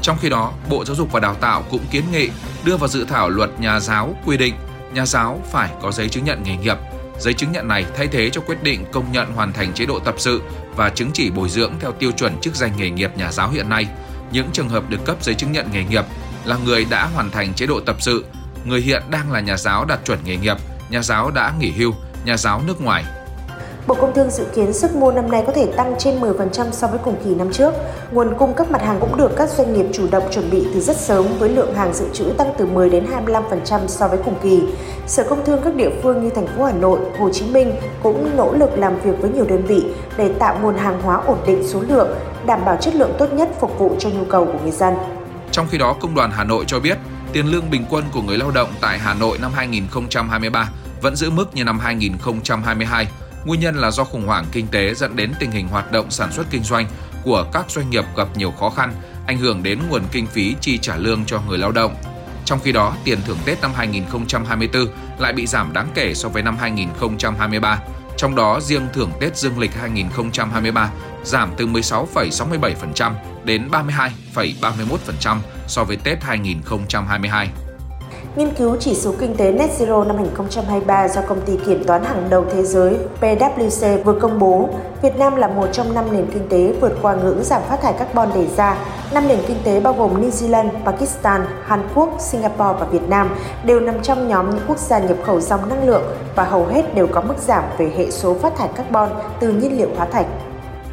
Trong 0.00 0.16
khi 0.20 0.28
đó, 0.28 0.52
Bộ 0.70 0.84
Giáo 0.84 0.96
dục 0.96 1.12
và 1.12 1.20
Đào 1.20 1.34
tạo 1.34 1.62
cũng 1.70 1.80
kiến 1.90 2.04
nghị 2.12 2.30
đưa 2.64 2.76
vào 2.76 2.88
dự 2.88 3.04
thảo 3.04 3.28
luật 3.28 3.50
nhà 3.60 3.80
giáo 3.80 4.14
quy 4.26 4.36
định 4.36 4.54
nhà 4.94 5.06
giáo 5.06 5.40
phải 5.50 5.70
có 5.82 5.92
giấy 5.92 6.08
chứng 6.08 6.24
nhận 6.24 6.42
nghề 6.42 6.56
nghiệp. 6.56 6.76
Giấy 7.18 7.34
chứng 7.34 7.52
nhận 7.52 7.68
này 7.68 7.84
thay 7.96 8.06
thế 8.06 8.30
cho 8.30 8.40
quyết 8.40 8.62
định 8.62 8.84
công 8.92 9.12
nhận 9.12 9.32
hoàn 9.32 9.52
thành 9.52 9.72
chế 9.72 9.86
độ 9.86 9.98
tập 9.98 10.14
sự 10.18 10.42
và 10.76 10.90
chứng 10.90 11.10
chỉ 11.14 11.30
bồi 11.30 11.48
dưỡng 11.48 11.72
theo 11.80 11.92
tiêu 11.92 12.12
chuẩn 12.12 12.40
chức 12.40 12.54
danh 12.54 12.72
nghề 12.76 12.90
nghiệp 12.90 13.10
nhà 13.16 13.32
giáo 13.32 13.50
hiện 13.50 13.68
nay. 13.68 13.86
Những 14.32 14.46
trường 14.52 14.68
hợp 14.68 14.90
được 14.90 15.04
cấp 15.04 15.16
giấy 15.20 15.34
chứng 15.34 15.52
nhận 15.52 15.66
nghề 15.72 15.84
nghiệp 15.84 16.04
là 16.44 16.56
người 16.64 16.86
đã 16.90 17.06
hoàn 17.14 17.30
thành 17.30 17.54
chế 17.54 17.66
độ 17.66 17.80
tập 17.80 17.96
sự, 17.98 18.24
người 18.64 18.80
hiện 18.80 19.02
đang 19.10 19.32
là 19.32 19.40
nhà 19.40 19.56
giáo 19.56 19.84
đạt 19.84 20.04
chuẩn 20.04 20.18
nghề 20.24 20.36
nghiệp, 20.36 20.56
nhà 20.90 21.02
giáo 21.02 21.30
đã 21.30 21.52
nghỉ 21.58 21.70
hưu, 21.70 21.92
nhà 22.24 22.36
giáo 22.36 22.62
nước 22.66 22.80
ngoài 22.80 23.04
Bộ 23.86 23.94
Công 23.94 24.14
Thương 24.14 24.30
dự 24.30 24.44
kiến 24.54 24.72
sức 24.72 24.96
mua 24.96 25.12
năm 25.12 25.30
nay 25.30 25.42
có 25.46 25.52
thể 25.52 25.66
tăng 25.76 25.94
trên 25.98 26.20
10% 26.20 26.70
so 26.70 26.86
với 26.86 26.98
cùng 27.04 27.16
kỳ 27.24 27.34
năm 27.34 27.52
trước. 27.52 27.74
Nguồn 28.12 28.34
cung 28.38 28.54
các 28.56 28.70
mặt 28.70 28.82
hàng 28.82 29.00
cũng 29.00 29.16
được 29.16 29.36
các 29.36 29.48
doanh 29.48 29.72
nghiệp 29.72 29.86
chủ 29.92 30.06
động 30.10 30.22
chuẩn 30.32 30.50
bị 30.50 30.66
từ 30.74 30.80
rất 30.80 30.96
sớm 30.96 31.26
với 31.38 31.48
lượng 31.48 31.74
hàng 31.74 31.94
dự 31.94 32.04
trữ 32.12 32.24
tăng 32.24 32.54
từ 32.58 32.66
10 32.66 32.90
đến 32.90 33.06
25% 33.50 33.86
so 33.86 34.08
với 34.08 34.18
cùng 34.24 34.34
kỳ. 34.42 34.62
Sở 35.06 35.24
Công 35.30 35.44
Thương 35.44 35.60
các 35.64 35.74
địa 35.74 35.90
phương 36.02 36.24
như 36.24 36.30
thành 36.30 36.46
phố 36.46 36.64
Hà 36.64 36.72
Nội, 36.72 37.00
Hồ 37.18 37.30
Chí 37.32 37.46
Minh 37.46 37.72
cũng 38.02 38.36
nỗ 38.36 38.52
lực 38.52 38.70
làm 38.78 39.00
việc 39.00 39.14
với 39.20 39.30
nhiều 39.30 39.44
đơn 39.44 39.66
vị 39.66 39.84
để 40.16 40.32
tạo 40.38 40.58
nguồn 40.62 40.76
hàng 40.76 41.02
hóa 41.02 41.16
ổn 41.16 41.38
định 41.46 41.68
số 41.68 41.80
lượng, 41.88 42.08
đảm 42.46 42.64
bảo 42.64 42.76
chất 42.76 42.94
lượng 42.94 43.14
tốt 43.18 43.32
nhất 43.32 43.48
phục 43.60 43.78
vụ 43.78 43.96
cho 43.98 44.08
nhu 44.08 44.24
cầu 44.24 44.44
của 44.44 44.58
người 44.62 44.72
dân. 44.72 44.94
Trong 45.50 45.66
khi 45.70 45.78
đó, 45.78 45.96
Công 46.00 46.14
đoàn 46.14 46.30
Hà 46.34 46.44
Nội 46.44 46.64
cho 46.66 46.80
biết, 46.80 46.98
tiền 47.32 47.46
lương 47.46 47.70
bình 47.70 47.84
quân 47.90 48.04
của 48.12 48.22
người 48.22 48.38
lao 48.38 48.50
động 48.50 48.72
tại 48.80 48.98
Hà 48.98 49.14
Nội 49.14 49.38
năm 49.38 49.52
2023 49.54 50.68
vẫn 51.02 51.16
giữ 51.16 51.30
mức 51.30 51.54
như 51.54 51.64
năm 51.64 51.78
2022 51.78 53.08
Nguyên 53.44 53.60
nhân 53.60 53.76
là 53.76 53.90
do 53.90 54.04
khủng 54.04 54.26
hoảng 54.26 54.44
kinh 54.52 54.66
tế 54.66 54.94
dẫn 54.94 55.16
đến 55.16 55.32
tình 55.38 55.50
hình 55.50 55.68
hoạt 55.68 55.92
động 55.92 56.10
sản 56.10 56.32
xuất 56.32 56.46
kinh 56.50 56.62
doanh 56.62 56.86
của 57.24 57.46
các 57.52 57.70
doanh 57.70 57.90
nghiệp 57.90 58.04
gặp 58.16 58.28
nhiều 58.36 58.50
khó 58.50 58.70
khăn, 58.70 58.92
ảnh 59.26 59.38
hưởng 59.38 59.62
đến 59.62 59.78
nguồn 59.90 60.02
kinh 60.12 60.26
phí 60.26 60.54
chi 60.60 60.78
trả 60.78 60.96
lương 60.96 61.24
cho 61.24 61.40
người 61.48 61.58
lao 61.58 61.72
động. 61.72 61.94
Trong 62.44 62.60
khi 62.64 62.72
đó, 62.72 62.96
tiền 63.04 63.18
thưởng 63.26 63.38
Tết 63.44 63.60
năm 63.60 63.70
2024 63.74 64.86
lại 65.18 65.32
bị 65.32 65.46
giảm 65.46 65.72
đáng 65.72 65.88
kể 65.94 66.14
so 66.14 66.28
với 66.28 66.42
năm 66.42 66.56
2023. 66.56 67.80
Trong 68.16 68.34
đó, 68.34 68.60
riêng 68.60 68.88
thưởng 68.92 69.10
Tết 69.20 69.36
dương 69.36 69.58
lịch 69.58 69.74
2023 69.74 70.90
giảm 71.24 71.52
từ 71.56 71.66
16,67% 71.66 73.12
đến 73.44 73.68
32,31% 73.70 75.38
so 75.66 75.84
với 75.84 75.96
Tết 75.96 76.22
2022. 76.22 77.48
Nghiên 78.36 78.54
cứu 78.54 78.76
chỉ 78.80 78.94
số 78.94 79.14
kinh 79.18 79.36
tế 79.36 79.52
Net 79.52 79.70
Zero 79.78 80.06
năm 80.06 80.16
2023 80.16 81.08
do 81.08 81.20
công 81.28 81.40
ty 81.40 81.52
kiểm 81.66 81.84
toán 81.84 82.04
hàng 82.04 82.30
đầu 82.30 82.44
thế 82.52 82.62
giới 82.62 82.96
PwC 83.20 84.02
vừa 84.02 84.18
công 84.20 84.38
bố, 84.38 84.68
Việt 85.02 85.16
Nam 85.16 85.36
là 85.36 85.48
một 85.48 85.66
trong 85.72 85.94
năm 85.94 86.04
nền 86.12 86.26
kinh 86.32 86.48
tế 86.48 86.74
vượt 86.80 86.92
qua 87.02 87.14
ngưỡng 87.14 87.44
giảm 87.44 87.62
phát 87.68 87.80
thải 87.82 87.92
carbon 87.92 88.28
đề 88.34 88.46
ra. 88.56 88.76
Năm 89.12 89.28
nền 89.28 89.38
kinh 89.46 89.56
tế 89.64 89.80
bao 89.80 89.92
gồm 89.92 90.22
New 90.22 90.30
Zealand, 90.30 90.68
Pakistan, 90.84 91.46
Hàn 91.66 91.88
Quốc, 91.94 92.16
Singapore 92.20 92.78
và 92.80 92.86
Việt 92.86 93.08
Nam 93.08 93.30
đều 93.64 93.80
nằm 93.80 94.02
trong 94.02 94.28
nhóm 94.28 94.50
những 94.50 94.64
quốc 94.66 94.78
gia 94.78 94.98
nhập 94.98 95.16
khẩu 95.26 95.40
dòng 95.40 95.68
năng 95.68 95.86
lượng 95.86 96.02
và 96.36 96.44
hầu 96.44 96.66
hết 96.66 96.94
đều 96.94 97.06
có 97.06 97.20
mức 97.20 97.38
giảm 97.38 97.64
về 97.78 97.92
hệ 97.96 98.10
số 98.10 98.38
phát 98.38 98.56
thải 98.56 98.68
carbon 98.76 99.08
từ 99.40 99.52
nhiên 99.52 99.78
liệu 99.78 99.88
hóa 99.96 100.06
thạch. 100.06 100.26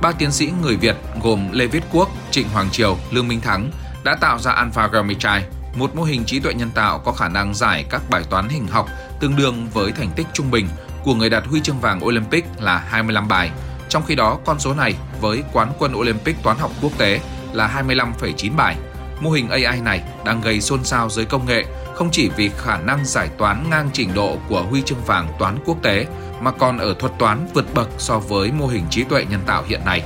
Ba 0.02 0.12
tiến 0.20 0.32
sĩ 0.32 0.52
người 0.62 0.76
Việt 0.76 0.96
gồm 1.24 1.50
Lê 1.52 1.68
Viết 1.68 1.84
Quốc, 1.94 2.10
Trịnh 2.32 2.50
Hoàng 2.54 2.70
Triều, 2.72 2.96
Lương 3.12 3.28
Minh 3.28 3.42
Thắng 3.42 3.72
đã 4.04 4.18
tạo 4.22 4.40
ra 4.40 4.52
Alpha 4.52 4.88
Gamichai, 4.88 5.44
một 5.76 5.96
mô 5.96 6.04
hình 6.04 6.26
trí 6.26 6.40
tuệ 6.40 6.54
nhân 6.54 6.72
tạo 6.72 7.00
có 7.00 7.12
khả 7.12 7.28
năng 7.28 7.54
giải 7.54 7.86
các 7.90 8.02
bài 8.10 8.24
toán 8.30 8.50
hình 8.50 8.68
học 8.68 8.90
tương 9.20 9.36
đương 9.36 9.68
với 9.74 9.92
thành 9.92 10.10
tích 10.16 10.28
trung 10.34 10.52
bình 10.52 10.68
của 11.04 11.16
người 11.16 11.30
đạt 11.30 11.46
huy 11.46 11.62
chương 11.62 11.80
vàng 11.80 12.06
Olympic 12.06 12.46
là 12.60 12.78
25 12.78 13.28
bài. 13.28 13.52
Trong 13.90 14.04
khi 14.06 14.16
đó, 14.16 14.40
con 14.46 14.60
số 14.60 14.74
này 14.74 14.96
với 15.22 15.44
quán 15.54 15.72
quân 15.80 15.94
Olympic 15.96 16.44
toán 16.44 16.58
học 16.58 16.72
quốc 16.82 16.92
tế 16.98 17.20
là 17.54 17.84
25,9 17.88 18.56
bài. 18.56 18.76
Mô 19.22 19.32
hình 19.32 19.50
AI 19.50 19.82
này 19.82 20.04
đang 20.26 20.42
gây 20.42 20.62
xôn 20.62 20.84
xao 20.84 21.10
giới 21.10 21.26
công 21.26 21.46
nghệ 21.46 21.66
không 21.96 22.10
chỉ 22.12 22.30
vì 22.30 22.50
khả 22.58 22.78
năng 22.78 23.06
giải 23.06 23.30
toán 23.38 23.70
ngang 23.70 23.90
trình 23.94 24.14
độ 24.14 24.38
của 24.50 24.64
huy 24.64 24.82
chương 24.82 25.04
vàng 25.06 25.28
toán 25.40 25.60
quốc 25.66 25.78
tế 25.84 26.06
mà 26.42 26.52
còn 26.52 26.78
ở 26.78 26.96
thuật 27.00 27.14
toán 27.20 27.48
vượt 27.54 27.74
bậc 27.74 27.90
so 27.98 28.20
với 28.20 28.52
mô 28.52 28.68
hình 28.68 28.84
trí 28.90 29.04
tuệ 29.04 29.26
nhân 29.30 29.42
tạo 29.46 29.64
hiện 29.68 29.82
nay. 29.86 30.04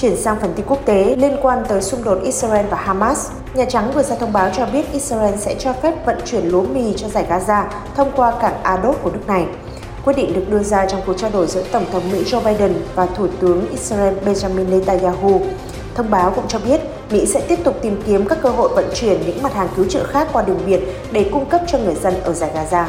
Chuyển 0.00 0.16
sang 0.16 0.40
phần 0.40 0.52
tin 0.56 0.66
quốc 0.66 0.78
tế 0.84 1.16
liên 1.18 1.36
quan 1.42 1.64
tới 1.68 1.82
xung 1.82 2.04
đột 2.04 2.18
Israel 2.24 2.66
và 2.66 2.76
Hamas, 2.76 3.30
Nhà 3.54 3.64
Trắng 3.64 3.92
vừa 3.94 4.02
ra 4.02 4.16
thông 4.16 4.32
báo 4.32 4.50
cho 4.56 4.66
biết 4.66 4.92
Israel 4.92 5.36
sẽ 5.36 5.54
cho 5.58 5.72
phép 5.72 6.06
vận 6.06 6.16
chuyển 6.26 6.48
lúa 6.48 6.62
mì 6.62 6.94
cho 6.96 7.08
giải 7.08 7.26
Gaza 7.30 7.64
thông 7.96 8.12
qua 8.16 8.32
cảng 8.40 8.62
Adot 8.62 8.96
của 9.02 9.10
nước 9.10 9.26
này. 9.26 9.46
Quyết 10.04 10.16
định 10.16 10.32
được 10.32 10.44
đưa 10.50 10.62
ra 10.62 10.86
trong 10.86 11.00
cuộc 11.06 11.18
trao 11.18 11.30
đổi 11.30 11.46
giữa 11.46 11.62
Tổng 11.72 11.84
thống 11.92 12.12
Mỹ 12.12 12.24
Joe 12.24 12.44
Biden 12.44 12.74
và 12.94 13.06
Thủ 13.06 13.26
tướng 13.40 13.70
Israel 13.70 14.14
Benjamin 14.24 14.70
Netanyahu. 14.70 15.42
Thông 15.94 16.10
báo 16.10 16.32
cũng 16.36 16.48
cho 16.48 16.58
biết 16.58 16.80
Mỹ 17.10 17.26
sẽ 17.26 17.40
tiếp 17.48 17.58
tục 17.64 17.78
tìm 17.82 18.02
kiếm 18.06 18.28
các 18.28 18.38
cơ 18.42 18.48
hội 18.48 18.68
vận 18.74 18.90
chuyển 18.94 19.20
những 19.26 19.42
mặt 19.42 19.54
hàng 19.54 19.68
cứu 19.76 19.84
trợ 19.84 20.04
khác 20.04 20.28
qua 20.32 20.42
đường 20.42 20.60
biển 20.66 20.80
để 21.12 21.30
cung 21.32 21.46
cấp 21.46 21.60
cho 21.72 21.78
người 21.78 21.94
dân 21.94 22.20
ở 22.22 22.32
giải 22.32 22.50
Gaza. 22.54 22.84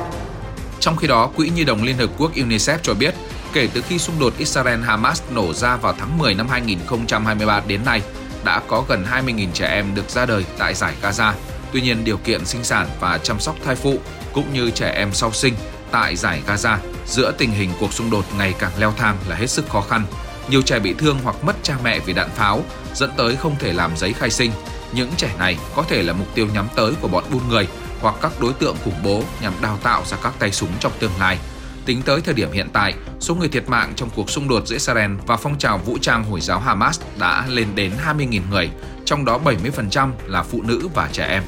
Trong 0.79 0.95
khi 0.95 1.07
đó, 1.07 1.29
Quỹ 1.37 1.49
Nhi 1.49 1.63
đồng 1.63 1.83
Liên 1.83 1.97
Hợp 1.97 2.09
Quốc 2.17 2.31
UNICEF 2.33 2.77
cho 2.81 2.93
biết 2.93 3.13
Kể 3.53 3.69
từ 3.73 3.81
khi 3.81 3.99
xung 3.99 4.19
đột 4.19 4.33
Israel-Hamas 4.39 5.15
nổ 5.31 5.53
ra 5.53 5.75
vào 5.75 5.93
tháng 5.99 6.17
10 6.17 6.33
năm 6.33 6.47
2023 6.47 7.61
đến 7.67 7.81
nay, 7.85 8.01
đã 8.43 8.61
có 8.67 8.83
gần 8.87 9.05
20.000 9.11 9.47
trẻ 9.53 9.67
em 9.67 9.95
được 9.95 10.09
ra 10.09 10.25
đời 10.25 10.45
tại 10.57 10.73
giải 10.73 10.93
Gaza. 11.01 11.33
Tuy 11.71 11.81
nhiên, 11.81 12.03
điều 12.03 12.17
kiện 12.17 12.45
sinh 12.45 12.63
sản 12.63 12.87
và 12.99 13.17
chăm 13.17 13.39
sóc 13.39 13.55
thai 13.65 13.75
phụ 13.75 13.99
cũng 14.33 14.53
như 14.53 14.71
trẻ 14.71 14.93
em 14.95 15.13
sau 15.13 15.31
sinh 15.31 15.53
tại 15.91 16.15
giải 16.15 16.41
Gaza 16.47 16.77
giữa 17.05 17.31
tình 17.37 17.51
hình 17.51 17.69
cuộc 17.79 17.93
xung 17.93 18.09
đột 18.09 18.25
ngày 18.37 18.53
càng 18.59 18.71
leo 18.79 18.93
thang 18.97 19.17
là 19.27 19.35
hết 19.35 19.47
sức 19.47 19.69
khó 19.69 19.81
khăn. 19.81 20.05
Nhiều 20.49 20.61
trẻ 20.61 20.79
bị 20.79 20.93
thương 20.93 21.19
hoặc 21.23 21.43
mất 21.43 21.55
cha 21.63 21.75
mẹ 21.83 21.99
vì 21.99 22.13
đạn 22.13 22.29
pháo, 22.29 22.63
dẫn 22.93 23.11
tới 23.17 23.35
không 23.35 23.55
thể 23.59 23.73
làm 23.73 23.97
giấy 23.97 24.13
khai 24.13 24.29
sinh. 24.29 24.51
Những 24.93 25.11
trẻ 25.17 25.31
này 25.39 25.57
có 25.75 25.83
thể 25.89 26.03
là 26.03 26.13
mục 26.13 26.27
tiêu 26.35 26.47
nhắm 26.53 26.67
tới 26.75 26.93
của 27.01 27.07
bọn 27.07 27.23
buôn 27.31 27.49
người 27.49 27.67
hoặc 28.01 28.15
các 28.21 28.31
đối 28.39 28.53
tượng 28.53 28.75
khủng 28.85 29.03
bố 29.03 29.23
nhằm 29.41 29.53
đào 29.61 29.79
tạo 29.83 30.03
ra 30.05 30.17
các 30.23 30.33
tay 30.39 30.51
súng 30.51 30.69
trong 30.79 30.91
tương 30.99 31.19
lai. 31.19 31.37
Tính 31.85 32.01
tới 32.05 32.21
thời 32.21 32.33
điểm 32.33 32.51
hiện 32.51 32.67
tại, 32.73 32.93
số 33.19 33.35
người 33.35 33.47
thiệt 33.47 33.69
mạng 33.69 33.93
trong 33.95 34.09
cuộc 34.15 34.29
xung 34.29 34.47
đột 34.47 34.67
giữa 34.67 34.75
Israel 34.75 35.11
và 35.27 35.37
phong 35.37 35.57
trào 35.57 35.77
vũ 35.77 35.97
trang 36.01 36.23
Hồi 36.23 36.41
giáo 36.41 36.59
Hamas 36.59 36.99
đã 37.19 37.45
lên 37.47 37.67
đến 37.75 37.91
20.000 38.05 38.41
người, 38.51 38.69
trong 39.05 39.25
đó 39.25 39.39
70% 39.45 40.09
là 40.27 40.43
phụ 40.43 40.61
nữ 40.61 40.87
và 40.93 41.09
trẻ 41.11 41.25
em. 41.25 41.43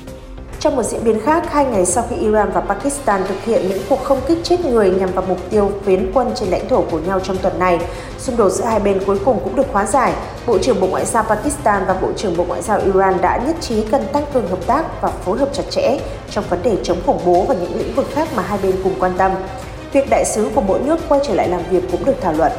Trong 0.60 0.76
một 0.76 0.84
diễn 0.84 1.04
biến 1.04 1.20
khác, 1.26 1.44
hai 1.52 1.66
ngày 1.66 1.86
sau 1.86 2.06
khi 2.10 2.16
Iran 2.16 2.52
và 2.54 2.62
Pakistan 2.62 3.22
thực 3.28 3.44
hiện 3.44 3.70
những 3.70 3.82
cuộc 3.90 4.04
không 4.04 4.22
kích 4.28 4.38
chết 4.44 4.60
người 4.66 4.90
nhằm 4.90 5.12
vào 5.12 5.26
mục 5.28 5.50
tiêu 5.50 5.72
phiến 5.86 6.12
quân 6.14 6.32
trên 6.36 6.50
lãnh 6.50 6.70
thổ 6.70 6.82
của 6.82 7.00
nhau 7.00 7.20
trong 7.20 7.38
tuần 7.38 7.60
này, 7.60 7.80
xung 8.20 8.38
đột 8.38 8.50
giữa 8.50 8.66
hai 8.66 8.80
bên 8.80 9.00
cuối 9.06 9.20
cùng 9.26 9.40
cũng 9.44 9.56
được 9.56 9.68
hóa 9.72 9.86
giải. 9.86 10.14
Bộ 10.46 10.58
trưởng 10.58 10.82
Bộ 10.82 10.88
Ngoại 10.88 11.06
giao 11.06 11.24
Pakistan 11.24 11.84
và 11.88 11.94
Bộ 11.94 12.12
trưởng 12.18 12.38
Bộ 12.38 12.44
Ngoại 12.44 12.62
giao 12.62 12.80
Iran 12.80 13.22
đã 13.22 13.38
nhất 13.48 13.56
trí 13.62 13.84
cần 13.92 14.06
tăng 14.14 14.26
cường 14.34 14.48
hợp 14.48 14.68
tác 14.68 15.02
và 15.02 15.10
phối 15.10 15.40
hợp 15.40 15.50
chặt 15.54 15.64
chẽ 15.72 16.00
trong 16.32 16.44
vấn 16.50 16.64
đề 16.64 16.78
chống 16.84 17.02
khủng 17.06 17.22
bố 17.26 17.46
và 17.50 17.56
những 17.56 17.78
lĩnh 17.78 17.96
vực 17.96 18.08
khác 18.14 18.28
mà 18.36 18.44
hai 18.44 18.60
bên 18.64 18.76
cùng 18.84 18.94
quan 19.00 19.12
tâm. 19.18 19.32
Việc 19.94 20.10
đại 20.10 20.26
sứ 20.26 20.52
của 20.56 20.62
mỗi 20.62 20.80
nước 20.80 21.00
quay 21.10 21.22
trở 21.28 21.34
lại 21.34 21.50
làm 21.50 21.62
việc 21.70 21.84
cũng 21.92 22.06
được 22.06 22.16
thảo 22.22 22.34
luận. 22.34 22.52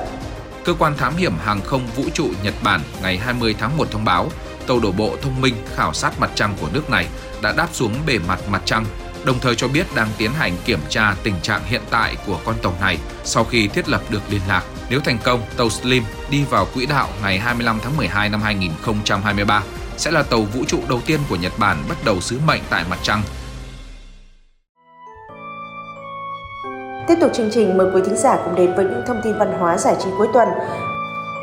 Cơ 0.65 0.75
quan 0.79 0.97
thám 0.97 1.17
hiểm 1.17 1.33
hàng 1.45 1.61
không 1.61 1.87
vũ 1.97 2.05
trụ 2.15 2.29
Nhật 2.43 2.55
Bản 2.63 2.81
ngày 3.03 3.19
20 3.19 3.55
tháng 3.59 3.77
1 3.77 3.91
thông 3.91 4.05
báo 4.05 4.29
tàu 4.67 4.81
đổ 4.81 4.93
bộ 4.93 5.17
thông 5.23 5.41
minh 5.41 5.55
khảo 5.75 5.93
sát 5.93 6.21
mặt 6.21 6.31
trăng 6.35 6.55
của 6.61 6.69
nước 6.73 6.91
này 6.91 7.07
đã 7.43 7.53
đáp 7.53 7.69
xuống 7.73 7.95
bề 8.07 8.19
mặt 8.29 8.41
mặt 8.49 8.63
trăng, 8.65 8.85
đồng 9.25 9.39
thời 9.41 9.55
cho 9.55 9.69
biết 9.69 9.87
đang 9.95 10.09
tiến 10.19 10.33
hành 10.33 10.57
kiểm 10.65 10.79
tra 10.89 11.15
tình 11.23 11.35
trạng 11.43 11.65
hiện 11.65 11.83
tại 11.91 12.17
của 12.27 12.39
con 12.45 12.55
tàu 12.63 12.75
này 12.81 12.99
sau 13.25 13.45
khi 13.45 13.69
thiết 13.69 13.89
lập 13.89 14.03
được 14.11 14.23
liên 14.31 14.41
lạc. 14.49 14.65
Nếu 14.91 15.01
thành 15.01 15.19
công, 15.25 15.43
tàu 15.57 15.71
Slim 15.71 16.05
đi 16.31 16.45
vào 16.51 16.67
quỹ 16.75 16.87
đạo 16.87 17.09
ngày 17.23 17.39
25 17.39 17.79
tháng 17.83 17.97
12 17.97 18.29
năm 18.29 18.43
2023 18.43 19.63
sẽ 19.97 20.11
là 20.11 20.23
tàu 20.23 20.43
vũ 20.43 20.65
trụ 20.65 20.81
đầu 20.89 21.01
tiên 21.07 21.21
của 21.29 21.37
Nhật 21.37 21.53
Bản 21.59 21.77
bắt 21.89 21.97
đầu 22.05 22.21
sứ 22.21 22.39
mệnh 22.47 22.63
tại 22.71 22.85
mặt 22.91 22.99
trăng 23.03 23.23
Tiếp 27.09 27.15
tục 27.21 27.31
chương 27.35 27.51
trình 27.53 27.79
mời 27.79 27.87
quý 27.95 28.03
thính 28.07 28.17
giả 28.17 28.39
cùng 28.45 28.55
đến 28.55 28.75
với 28.77 28.85
những 28.85 29.03
thông 29.07 29.21
tin 29.25 29.39
văn 29.39 29.53
hóa 29.59 29.79
giải 29.79 29.97
trí 30.05 30.11
cuối 30.19 30.29
tuần. 30.33 30.49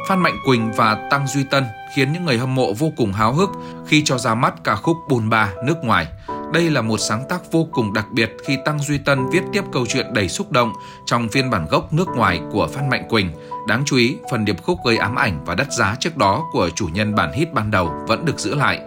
Phan 0.10 0.20
Mạnh 0.20 0.36
Quỳnh 0.46 0.72
và 0.72 1.08
Tăng 1.12 1.27
Duy 1.27 1.44
Tân 1.44 1.63
khiến 1.96 2.13
những 2.13 2.25
người 2.25 2.38
hâm 2.38 2.56
mộ 2.56 2.74
vô 2.74 2.91
cùng 2.98 3.13
háo 3.13 3.34
hức 3.34 3.50
khi 3.88 4.03
cho 4.06 4.18
ra 4.18 4.36
mắt 4.36 4.53
ca 4.63 4.75
khúc 4.75 4.98
Bùn 5.10 5.30
Ba 5.30 5.50
nước 5.65 5.84
ngoài. 5.84 6.08
Đây 6.53 6.70
là 6.70 6.82
một 6.82 6.98
sáng 6.98 7.24
tác 7.30 7.51
vô 7.51 7.68
cùng 7.72 7.94
đặc 7.94 8.06
biệt 8.12 8.38
khi 8.46 8.58
Tăng 8.65 8.80
Duy 8.80 8.98
Tân 8.98 9.30
viết 9.32 9.41
tiếp 9.53 9.63
câu 9.72 9.86
chuyện 9.86 10.13
đầy 10.13 10.30
xúc 10.30 10.51
động 10.51 10.74
trong 11.06 11.30
phiên 11.30 11.50
bản 11.50 11.65
gốc 11.70 11.94
nước 11.94 12.08
ngoài 12.15 12.41
của 12.51 12.68
Phan 12.68 12.89
Mạnh 12.89 13.08
Quỳnh. 13.10 13.32
Đáng 13.68 13.84
chú 13.86 13.98
ý, 13.98 14.18
phần 14.32 14.46
điệp 14.46 14.63
khúc 14.63 14.77
gây 14.86 14.98
ám 14.98 15.15
ảnh 15.15 15.46
và 15.46 15.56
đắt 15.56 15.74
giá 15.74 15.96
trước 16.00 16.18
đó 16.18 16.44
của 16.51 16.70
chủ 16.70 16.88
nhân 16.94 17.15
bản 17.15 17.32
hit 17.34 17.53
ban 17.53 17.72
đầu 17.72 17.91
vẫn 18.08 18.25
được 18.25 18.39
giữ 18.39 18.56
lại. 18.56 18.80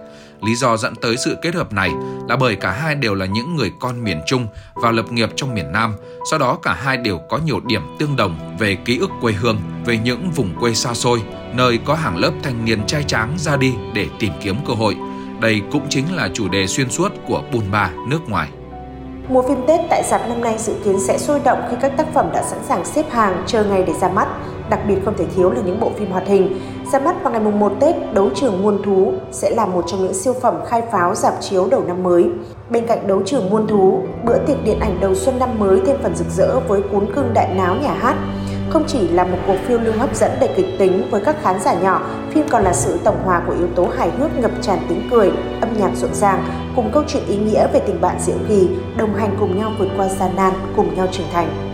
Lý 0.43 0.55
do 0.55 0.77
dẫn 0.77 0.95
tới 0.95 1.17
sự 1.17 1.37
kết 1.43 1.55
hợp 1.55 1.73
này 1.73 1.91
là 2.29 2.37
bởi 2.37 2.57
cả 2.57 2.71
hai 2.71 2.95
đều 2.95 3.15
là 3.15 3.27
những 3.27 3.57
người 3.57 3.73
con 3.81 4.05
miền 4.05 4.21
Trung 4.27 4.47
và 4.75 4.91
lập 4.91 5.13
nghiệp 5.13 5.31
trong 5.37 5.55
miền 5.55 5.73
Nam, 5.73 5.95
do 6.31 6.39
đó 6.39 6.59
cả 6.63 6.75
hai 6.75 6.97
đều 6.97 7.19
có 7.31 7.39
nhiều 7.45 7.61
điểm 7.67 7.83
tương 7.99 8.17
đồng 8.17 8.57
về 8.59 8.77
ký 8.85 8.99
ức 8.99 9.11
quê 9.21 9.33
hương, 9.33 9.59
về 9.87 9.99
những 10.05 10.31
vùng 10.31 10.55
quê 10.61 10.75
xa 10.75 10.95
xôi, 10.95 11.23
nơi 11.53 11.79
có 11.85 11.95
hàng 11.95 12.17
lớp 12.17 12.33
thanh 12.43 12.65
niên 12.65 12.87
trai 12.87 13.03
tráng 13.03 13.35
ra 13.39 13.57
đi 13.57 13.75
để 13.95 14.07
tìm 14.19 14.33
kiếm 14.43 14.57
cơ 14.67 14.75
hội. 14.75 14.97
Đây 15.41 15.63
cũng 15.73 15.87
chính 15.89 16.15
là 16.15 16.29
chủ 16.35 16.49
đề 16.49 16.67
xuyên 16.67 16.91
suốt 16.91 17.13
của 17.29 17.43
Bùn 17.53 17.71
Ba 17.71 17.91
nước 18.09 18.29
ngoài. 18.29 18.49
Mùa 19.29 19.43
phim 19.49 19.59
Tết 19.69 19.81
tại 19.91 20.03
dạp 20.11 20.29
năm 20.29 20.41
nay 20.41 20.55
dự 20.59 20.75
kiến 20.85 21.01
sẽ 21.01 21.19
sôi 21.19 21.41
động 21.45 21.59
khi 21.71 21.77
các 21.83 21.93
tác 21.97 22.07
phẩm 22.15 22.31
đã 22.33 22.43
sẵn 22.43 22.59
sàng 22.69 22.85
xếp 22.85 23.11
hàng 23.11 23.45
chờ 23.47 23.65
ngày 23.65 23.85
để 23.87 23.93
ra 24.01 24.09
mắt. 24.09 24.29
Đặc 24.71 24.81
biệt 24.89 24.97
không 25.05 25.15
thể 25.19 25.25
thiếu 25.37 25.51
là 25.51 25.61
những 25.67 25.81
bộ 25.81 25.93
phim 25.99 26.11
hoạt 26.11 26.27
hình. 26.27 26.61
Ra 26.93 26.99
mắt 26.99 27.23
vào 27.23 27.33
ngày 27.33 27.43
mùng 27.43 27.59
1 27.61 27.73
Tết, 27.81 27.97
Đấu 28.15 28.31
trường 28.35 28.63
Muôn 28.63 28.83
Thú 28.83 29.13
sẽ 29.33 29.51
là 29.51 29.67
một 29.67 29.85
trong 29.87 30.03
những 30.03 30.15
siêu 30.15 30.35
phẩm 30.43 30.55
khai 30.67 30.83
pháo 30.93 31.15
dạp 31.15 31.35
chiếu 31.41 31.67
đầu 31.71 31.83
năm 31.87 32.03
mới. 32.03 32.31
Bên 32.71 32.87
cạnh 32.87 33.07
Đấu 33.07 33.23
trường 33.27 33.51
Muôn 33.51 33.67
Thú, 33.67 34.03
bữa 34.25 34.39
tiệc 34.39 34.65
điện 34.65 34.81
ảnh 34.81 35.01
đầu 35.01 35.15
xuân 35.15 35.39
năm 35.39 35.59
mới 35.59 35.81
thêm 35.87 35.97
phần 36.03 36.17
rực 36.17 36.27
rỡ 36.31 36.61
với 36.61 36.83
cuốn 36.83 37.15
cưng 37.15 37.35
đại 37.35 37.55
náo 37.57 37.77
nhà 37.77 37.95
hát. 37.95 38.17
Không 38.71 38.85
chỉ 38.87 39.09
là 39.09 39.25
một 39.25 39.39
cuộc 39.47 39.57
phiêu 39.67 39.79
lưu 39.79 39.93
hấp 39.99 40.17
dẫn 40.17 40.31
đầy 40.41 40.49
kịch 40.57 40.79
tính 40.79 41.03
với 41.11 41.21
các 41.25 41.37
khán 41.43 41.61
giả 41.61 41.75
nhỏ, 41.75 42.03
phim 42.31 42.49
còn 42.49 42.63
là 42.63 42.73
sự 42.73 42.99
tổng 43.05 43.23
hòa 43.25 43.43
của 43.47 43.55
yếu 43.59 43.69
tố 43.75 43.89
hài 43.99 44.11
hước 44.11 44.39
ngập 44.39 44.51
tràn 44.63 44.79
tiếng 44.89 45.09
cười, 45.11 45.33
âm 45.61 45.69
nhạc 45.79 45.91
rộn 45.97 46.15
ràng, 46.15 46.45
cùng 46.77 46.91
câu 46.93 47.03
chuyện 47.07 47.23
ý 47.29 47.37
nghĩa 47.37 47.67
về 47.73 47.81
tình 47.81 48.01
bạn 48.01 48.17
diệu 48.21 48.37
kỳ, 48.49 48.69
đồng 48.97 49.15
hành 49.15 49.37
cùng 49.41 49.59
nhau 49.59 49.73
vượt 49.79 49.89
qua 49.97 50.09
gian 50.09 50.31
nan, 50.37 50.53
cùng 50.77 50.95
nhau 50.95 51.07
trưởng 51.13 51.27
thành. 51.33 51.74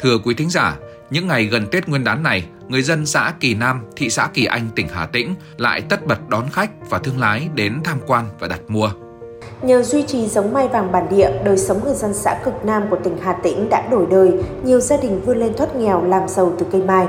Thưa 0.00 0.18
quý 0.18 0.34
thính 0.34 0.50
giả, 0.50 0.76
những 1.10 1.28
ngày 1.28 1.44
gần 1.44 1.66
Tết 1.72 1.88
Nguyên 1.88 2.04
đán 2.04 2.22
này, 2.22 2.48
người 2.68 2.82
dân 2.82 3.06
xã 3.06 3.32
Kỳ 3.40 3.54
Nam, 3.54 3.84
thị 3.96 4.10
xã 4.10 4.28
Kỳ 4.34 4.44
Anh, 4.44 4.68
tỉnh 4.74 4.88
Hà 4.88 5.06
Tĩnh 5.06 5.34
lại 5.56 5.80
tất 5.88 6.06
bật 6.06 6.28
đón 6.28 6.48
khách 6.52 6.70
và 6.90 6.98
thương 6.98 7.18
lái 7.18 7.48
đến 7.54 7.80
tham 7.84 7.98
quan 8.06 8.24
và 8.38 8.48
đặt 8.48 8.60
mua. 8.68 8.90
Nhờ 9.62 9.82
duy 9.82 10.02
trì 10.02 10.26
giống 10.26 10.52
mai 10.52 10.68
vàng 10.68 10.92
bản 10.92 11.06
địa, 11.10 11.30
đời 11.44 11.58
sống 11.58 11.84
người 11.84 11.94
dân 11.94 12.14
xã 12.14 12.40
cực 12.44 12.54
Nam 12.64 12.82
của 12.90 12.98
tỉnh 13.04 13.18
Hà 13.22 13.32
Tĩnh 13.32 13.68
đã 13.68 13.88
đổi 13.90 14.06
đời, 14.10 14.32
nhiều 14.64 14.80
gia 14.80 14.96
đình 14.96 15.20
vươn 15.20 15.38
lên 15.38 15.52
thoát 15.56 15.76
nghèo 15.76 16.04
làm 16.04 16.28
giàu 16.28 16.56
từ 16.58 16.66
cây 16.72 16.82
mai. 16.82 17.06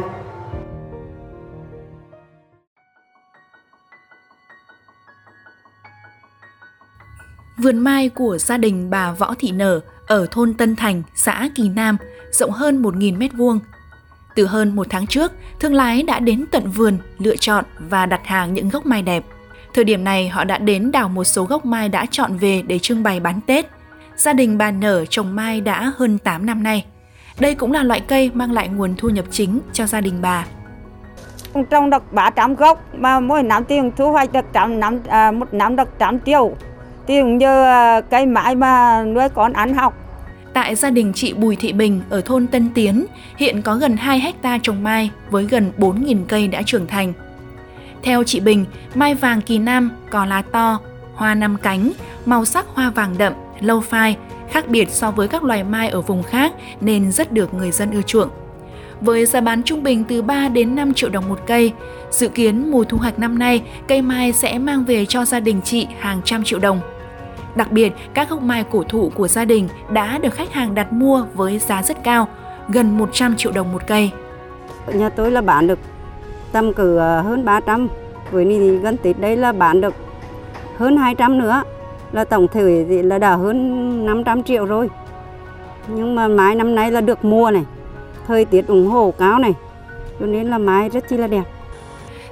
Vườn 7.64 7.78
mai 7.78 8.10
của 8.10 8.38
gia 8.38 8.58
đình 8.58 8.90
bà 8.90 9.12
Võ 9.12 9.34
Thị 9.40 9.52
Nở 9.52 9.80
ở 10.10 10.28
thôn 10.32 10.54
Tân 10.54 10.76
Thành, 10.76 11.04
xã 11.16 11.50
Kỳ 11.56 11.70
Nam, 11.70 11.98
rộng 12.32 12.52
hơn 12.52 12.82
1.000 12.82 13.18
m2. 13.18 13.60
Từ 14.36 14.46
hơn 14.46 14.76
một 14.76 14.88
tháng 14.90 15.08
trước, 15.08 15.32
thương 15.60 15.74
lái 15.74 16.04
đã 16.04 16.20
đến 16.20 16.46
tận 16.52 16.72
vườn 16.72 16.98
lựa 17.18 17.36
chọn 17.36 17.66
và 17.80 18.06
đặt 18.06 18.22
hàng 18.26 18.54
những 18.54 18.70
gốc 18.70 18.86
mai 18.86 19.02
đẹp. 19.02 19.24
Thời 19.74 19.84
điểm 19.84 20.04
này, 20.04 20.30
họ 20.30 20.44
đã 20.44 20.58
đến 20.58 20.92
đào 20.92 21.10
một 21.10 21.24
số 21.24 21.44
gốc 21.44 21.66
mai 21.66 21.90
đã 21.90 22.06
chọn 22.12 22.38
về 22.38 22.62
để 22.68 22.80
trưng 22.80 23.04
bày 23.04 23.20
bán 23.20 23.42
Tết. 23.42 23.66
Gia 24.16 24.34
đình 24.34 24.58
bà 24.58 24.72
Nở 24.72 25.06
trồng 25.06 25.36
mai 25.36 25.62
đã 25.62 25.94
hơn 25.98 26.18
8 26.18 26.46
năm 26.46 26.64
nay. 26.64 26.86
Đây 27.40 27.56
cũng 27.56 27.72
là 27.72 27.84
loại 27.84 28.00
cây 28.00 28.32
mang 28.34 28.52
lại 28.52 28.68
nguồn 28.68 28.96
thu 28.98 29.10
nhập 29.10 29.26
chính 29.32 29.60
cho 29.74 29.86
gia 29.86 30.02
đình 30.02 30.22
bà. 30.22 30.46
Trồng 31.70 31.90
được 31.90 32.14
300 32.14 32.56
gốc, 32.56 32.84
mà 32.94 33.20
mỗi 33.20 33.44
năm 33.44 33.64
tiền 33.64 33.92
thu 33.98 34.12
hoạch 34.12 34.34
được 34.34 34.46
trăm 34.54 34.80
năm, 34.80 35.00
à, 35.08 35.32
một 35.32 35.54
năm 35.54 35.76
được 35.76 36.00
trăm 36.00 36.20
triệu. 36.26 36.56
Thì 37.10 37.22
cũng 37.22 37.38
như 37.38 37.64
à, 37.64 38.02
cái 38.02 38.26
mãi 38.26 38.56
mà 38.56 39.04
nuôi 39.04 39.30
con 39.30 39.54
ăn 39.54 39.74
học 39.74 39.94
Tại 40.54 40.76
gia 40.76 40.90
đình 40.90 41.12
chị 41.16 41.34
Bùi 41.34 41.56
Thị 41.56 41.74
Bình 41.74 42.02
ở 42.10 42.22
thôn 42.22 42.48
Tân 42.48 42.70
Tiến, 42.74 43.06
hiện 43.38 43.62
có 43.62 43.76
gần 43.76 43.98
2 43.98 44.20
hecta 44.20 44.58
trồng 44.64 44.84
mai 44.84 45.12
với 45.30 45.44
gần 45.44 45.72
4.000 45.78 46.18
cây 46.28 46.48
đã 46.48 46.62
trưởng 46.66 46.88
thành. 46.88 47.14
Theo 48.04 48.24
chị 48.24 48.40
Bình, 48.40 48.66
mai 48.96 49.16
vàng 49.16 49.42
kỳ 49.42 49.60
nam 49.60 49.92
có 50.10 50.26
lá 50.26 50.42
to, 50.42 50.80
hoa 51.14 51.36
năm 51.36 51.58
cánh, 51.62 51.92
màu 52.26 52.46
sắc 52.46 52.66
hoa 52.74 52.90
vàng 52.90 53.16
đậm, 53.18 53.34
lâu 53.60 53.82
phai, 53.82 54.18
khác 54.50 54.68
biệt 54.68 54.90
so 54.92 55.12
với 55.12 55.28
các 55.28 55.44
loài 55.44 55.64
mai 55.64 55.90
ở 55.90 56.02
vùng 56.02 56.24
khác 56.24 56.54
nên 56.82 57.12
rất 57.12 57.32
được 57.32 57.54
người 57.54 57.72
dân 57.72 57.92
ưa 57.92 58.02
chuộng. 58.02 58.30
Với 59.02 59.26
giá 59.26 59.42
bán 59.42 59.64
trung 59.64 59.84
bình 59.84 60.04
từ 60.04 60.22
3 60.22 60.50
đến 60.50 60.76
5 60.76 60.94
triệu 60.94 61.10
đồng 61.10 61.30
một 61.30 61.40
cây, 61.48 61.72
dự 62.12 62.28
kiến 62.28 62.72
mùa 62.72 62.84
thu 62.84 62.98
hoạch 62.98 63.20
năm 63.20 63.40
nay, 63.40 63.62
cây 63.88 64.02
mai 64.02 64.32
sẽ 64.32 64.58
mang 64.58 64.86
về 64.86 65.06
cho 65.06 65.26
gia 65.26 65.40
đình 65.40 65.62
chị 65.64 65.88
hàng 66.00 66.22
trăm 66.26 66.44
triệu 66.44 66.60
đồng. 66.60 66.82
Đặc 67.60 67.72
biệt, 67.72 67.94
các 68.14 68.30
gốc 68.30 68.42
mai 68.42 68.64
cổ 68.72 68.84
thụ 68.84 69.12
của 69.16 69.28
gia 69.28 69.46
đình 69.46 69.68
đã 69.90 70.18
được 70.18 70.34
khách 70.34 70.54
hàng 70.54 70.76
đặt 70.76 70.94
mua 70.94 71.26
với 71.34 71.60
giá 71.60 71.84
rất 71.84 72.04
cao, 72.04 72.28
gần 72.70 72.98
100 72.98 73.36
triệu 73.36 73.52
đồng 73.52 73.72
một 73.72 73.82
cây. 73.88 74.12
Nhà 74.94 75.10
tôi 75.10 75.32
là 75.32 75.42
bán 75.42 75.68
được 75.68 75.80
tầm 76.52 76.74
cử 76.74 76.98
ờ, 76.98 77.22
hơn 77.22 77.46
300, 77.46 77.88
với 78.32 78.46
thì 78.46 78.78
gần 78.78 78.98
Tết 78.98 79.20
đây 79.20 79.36
là 79.36 79.52
bán 79.52 79.82
được 79.82 79.94
hơn 80.78 80.98
200 80.98 81.38
nữa, 81.38 81.64
là 82.12 82.24
tổng 82.24 82.48
thể 82.48 82.86
thì 82.90 83.02
là 83.02 83.18
đã 83.18 83.36
hơn 83.36 84.06
500 84.06 84.44
triệu 84.44 84.66
rồi. 84.66 84.90
Nhưng 85.88 86.16
mà 86.16 86.28
mai 86.28 86.56
năm 86.56 86.76
nay 86.76 86.92
là 86.92 87.02
được 87.02 87.26
mua 87.26 87.52
này, 87.52 87.64
thời 88.28 88.46
tiết 88.46 88.68
ủng 88.68 88.88
hộ 88.88 89.14
cao 89.18 89.40
này, 89.40 89.54
cho 90.20 90.26
nên 90.26 90.48
là 90.48 90.58
mai 90.58 90.90
rất 90.90 91.10
chi 91.10 91.18
là 91.18 91.28
đẹp. 91.28 91.44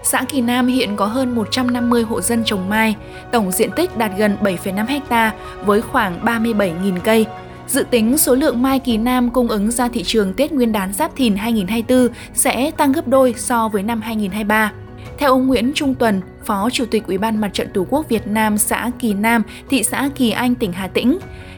Xã 0.10 0.24
Kỳ 0.30 0.42
Nam 0.42 0.68
hiện 0.68 0.96
có 0.96 1.06
hơn 1.06 1.36
150 1.36 2.04
hộ 2.04 2.22
dân 2.22 2.44
trồng 2.46 2.70
mai, 2.70 2.96
tổng 3.32 3.52
diện 3.52 3.70
tích 3.76 3.98
đạt 3.98 4.12
gần 4.18 4.38
7,5 4.42 5.00
ha 5.10 5.34
với 5.66 5.82
khoảng 5.82 6.26
37.000 6.26 7.00
cây. 7.00 7.26
Dự 7.68 7.84
tính 7.84 8.18
số 8.18 8.36
lượng 8.36 8.62
mai 8.62 8.80
Kỳ 8.80 8.98
Nam 8.98 9.30
cung 9.30 9.48
ứng 9.48 9.72
ra 9.72 9.88
thị 9.88 10.04
trường 10.04 10.34
Tết 10.34 10.52
Nguyên 10.52 10.72
đán 10.72 10.94
Giáp 10.94 11.16
Thìn 11.16 11.36
2024 11.36 12.16
sẽ 12.34 12.72
tăng 12.72 12.92
gấp 12.92 13.08
đôi 13.08 13.34
so 13.38 13.68
với 13.68 13.84
năm 13.84 14.02
2023. 14.02 14.72
Theo 15.18 15.32
ông 15.32 15.48
Nguyễn 15.48 15.72
Trung 15.76 15.96
Tuần, 15.96 16.22
Phó 16.46 16.70
Chủ 16.70 16.86
tịch 16.86 17.08
Ủy 17.08 17.18
ban 17.18 17.42
Mặt 17.42 17.50
trận 17.54 17.68
Tổ 17.74 17.86
quốc 17.90 18.10
Việt 18.10 18.28
Nam 18.28 18.58
xã 18.58 18.92
Kỳ 19.00 19.14
Nam, 19.14 19.44
thị 19.70 19.84
xã 19.84 20.10
Kỳ 20.16 20.32
Anh, 20.32 20.56
tỉnh 20.56 20.72
Hà 20.72 20.88
Tĩnh, 20.88 21.18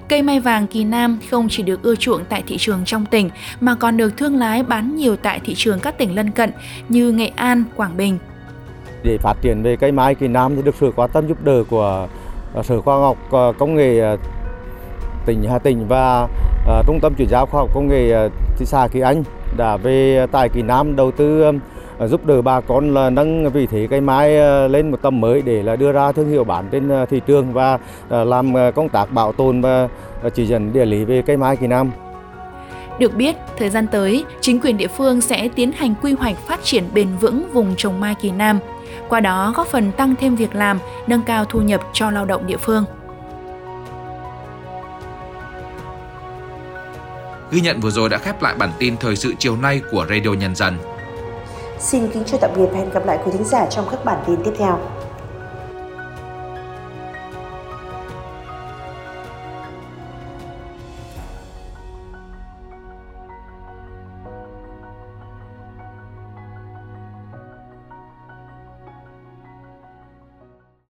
cây 0.09 0.21
mai 0.21 0.39
vàng 0.39 0.67
Kỳ 0.67 0.83
Nam 0.83 1.19
không 1.29 1.49
chỉ 1.49 1.63
được 1.63 1.83
ưa 1.83 1.95
chuộng 1.95 2.25
tại 2.29 2.43
thị 2.47 2.57
trường 2.57 2.85
trong 2.85 3.05
tỉnh 3.05 3.29
mà 3.59 3.75
còn 3.75 3.97
được 3.97 4.17
thương 4.17 4.35
lái 4.35 4.63
bán 4.63 4.95
nhiều 4.95 5.15
tại 5.15 5.39
thị 5.45 5.53
trường 5.57 5.79
các 5.79 5.97
tỉnh 5.97 6.15
lân 6.15 6.31
cận 6.31 6.51
như 6.89 7.11
Nghệ 7.11 7.31
An, 7.35 7.63
Quảng 7.75 7.97
Bình. 7.97 8.17
Để 9.03 9.17
phát 9.17 9.37
triển 9.41 9.63
về 9.63 9.75
cây 9.75 9.91
mai 9.91 10.15
Kỳ 10.15 10.27
Nam 10.27 10.55
thì 10.55 10.61
được 10.61 10.75
sự 10.79 10.91
quan 10.95 11.09
tâm 11.13 11.27
giúp 11.27 11.37
đỡ 11.43 11.63
của 11.69 12.07
à, 12.55 12.63
Sở 12.63 12.81
Khoa 12.81 12.97
học 12.97 13.17
à, 13.31 13.51
Công 13.59 13.75
nghệ 13.75 14.01
à, 14.01 14.15
tỉnh 15.25 15.43
Hà 15.43 15.59
Tĩnh 15.59 15.85
và 15.87 16.27
Trung 16.87 16.99
tâm 17.01 17.13
chuyển 17.17 17.29
giao 17.29 17.45
khoa 17.45 17.61
học 17.61 17.69
công 17.73 17.87
nghệ 17.87 18.29
thị 18.57 18.65
xã 18.65 18.87
Kỳ 18.91 18.99
Anh 18.99 19.23
đã 19.57 19.77
về 19.77 20.25
tại 20.31 20.49
Kỳ 20.49 20.61
Nam 20.61 20.95
đầu 20.95 21.11
tư 21.11 21.51
giúp 22.05 22.25
đỡ 22.25 22.41
bà 22.41 22.61
con 22.61 22.93
là 22.93 23.09
nâng 23.09 23.49
vị 23.49 23.67
thế 23.67 23.87
cây 23.89 24.01
mai 24.01 24.29
lên 24.69 24.91
một 24.91 24.97
tầm 25.01 25.21
mới 25.21 25.41
để 25.41 25.63
là 25.63 25.75
đưa 25.75 25.91
ra 25.91 26.11
thương 26.11 26.29
hiệu 26.29 26.43
bán 26.43 26.67
trên 26.71 26.89
thị 27.09 27.21
trường 27.27 27.53
và 27.53 27.79
làm 28.09 28.53
công 28.75 28.89
tác 28.89 29.11
bảo 29.11 29.31
tồn 29.31 29.61
và 29.61 30.29
chỉ 30.33 30.45
dẫn 30.45 30.73
địa 30.73 30.85
lý 30.85 31.05
về 31.05 31.21
cây 31.21 31.37
mai 31.37 31.55
Kỳ 31.55 31.67
Nam. 31.67 31.91
Được 32.99 33.15
biết, 33.15 33.35
thời 33.57 33.69
gian 33.69 33.87
tới, 33.87 34.25
chính 34.41 34.59
quyền 34.59 34.77
địa 34.77 34.87
phương 34.87 35.21
sẽ 35.21 35.49
tiến 35.55 35.71
hành 35.71 35.93
quy 36.01 36.13
hoạch 36.13 36.37
phát 36.37 36.63
triển 36.63 36.83
bền 36.93 37.07
vững 37.21 37.43
vùng 37.53 37.75
trồng 37.77 37.99
mai 37.99 38.15
Kỳ 38.21 38.31
Nam, 38.31 38.59
qua 39.09 39.19
đó 39.19 39.53
góp 39.55 39.67
phần 39.67 39.91
tăng 39.91 40.15
thêm 40.15 40.35
việc 40.35 40.55
làm, 40.55 40.79
nâng 41.07 41.21
cao 41.21 41.45
thu 41.45 41.61
nhập 41.61 41.81
cho 41.93 42.11
lao 42.11 42.25
động 42.25 42.47
địa 42.47 42.57
phương. 42.57 42.85
Ghi 47.51 47.61
nhận 47.61 47.79
vừa 47.79 47.89
rồi 47.89 48.09
đã 48.09 48.17
khép 48.17 48.41
lại 48.41 48.55
bản 48.55 48.71
tin 48.79 48.97
thời 48.97 49.15
sự 49.15 49.33
chiều 49.39 49.55
nay 49.55 49.81
của 49.91 50.05
Radio 50.09 50.29
Nhân 50.29 50.55
dân. 50.55 50.77
Xin 51.79 52.07
kính 52.07 52.23
chào 52.25 52.39
tạm 52.41 52.51
biệt 52.55 52.65
và 52.71 52.77
hẹn 52.77 52.89
gặp 52.89 53.05
lại 53.05 53.19
quý 53.25 53.31
thính 53.31 53.43
giả 53.43 53.65
trong 53.65 53.87
các 53.91 54.05
bản 54.05 54.23
tin 54.27 54.43
tiếp 54.43 54.51
theo. 54.57 54.79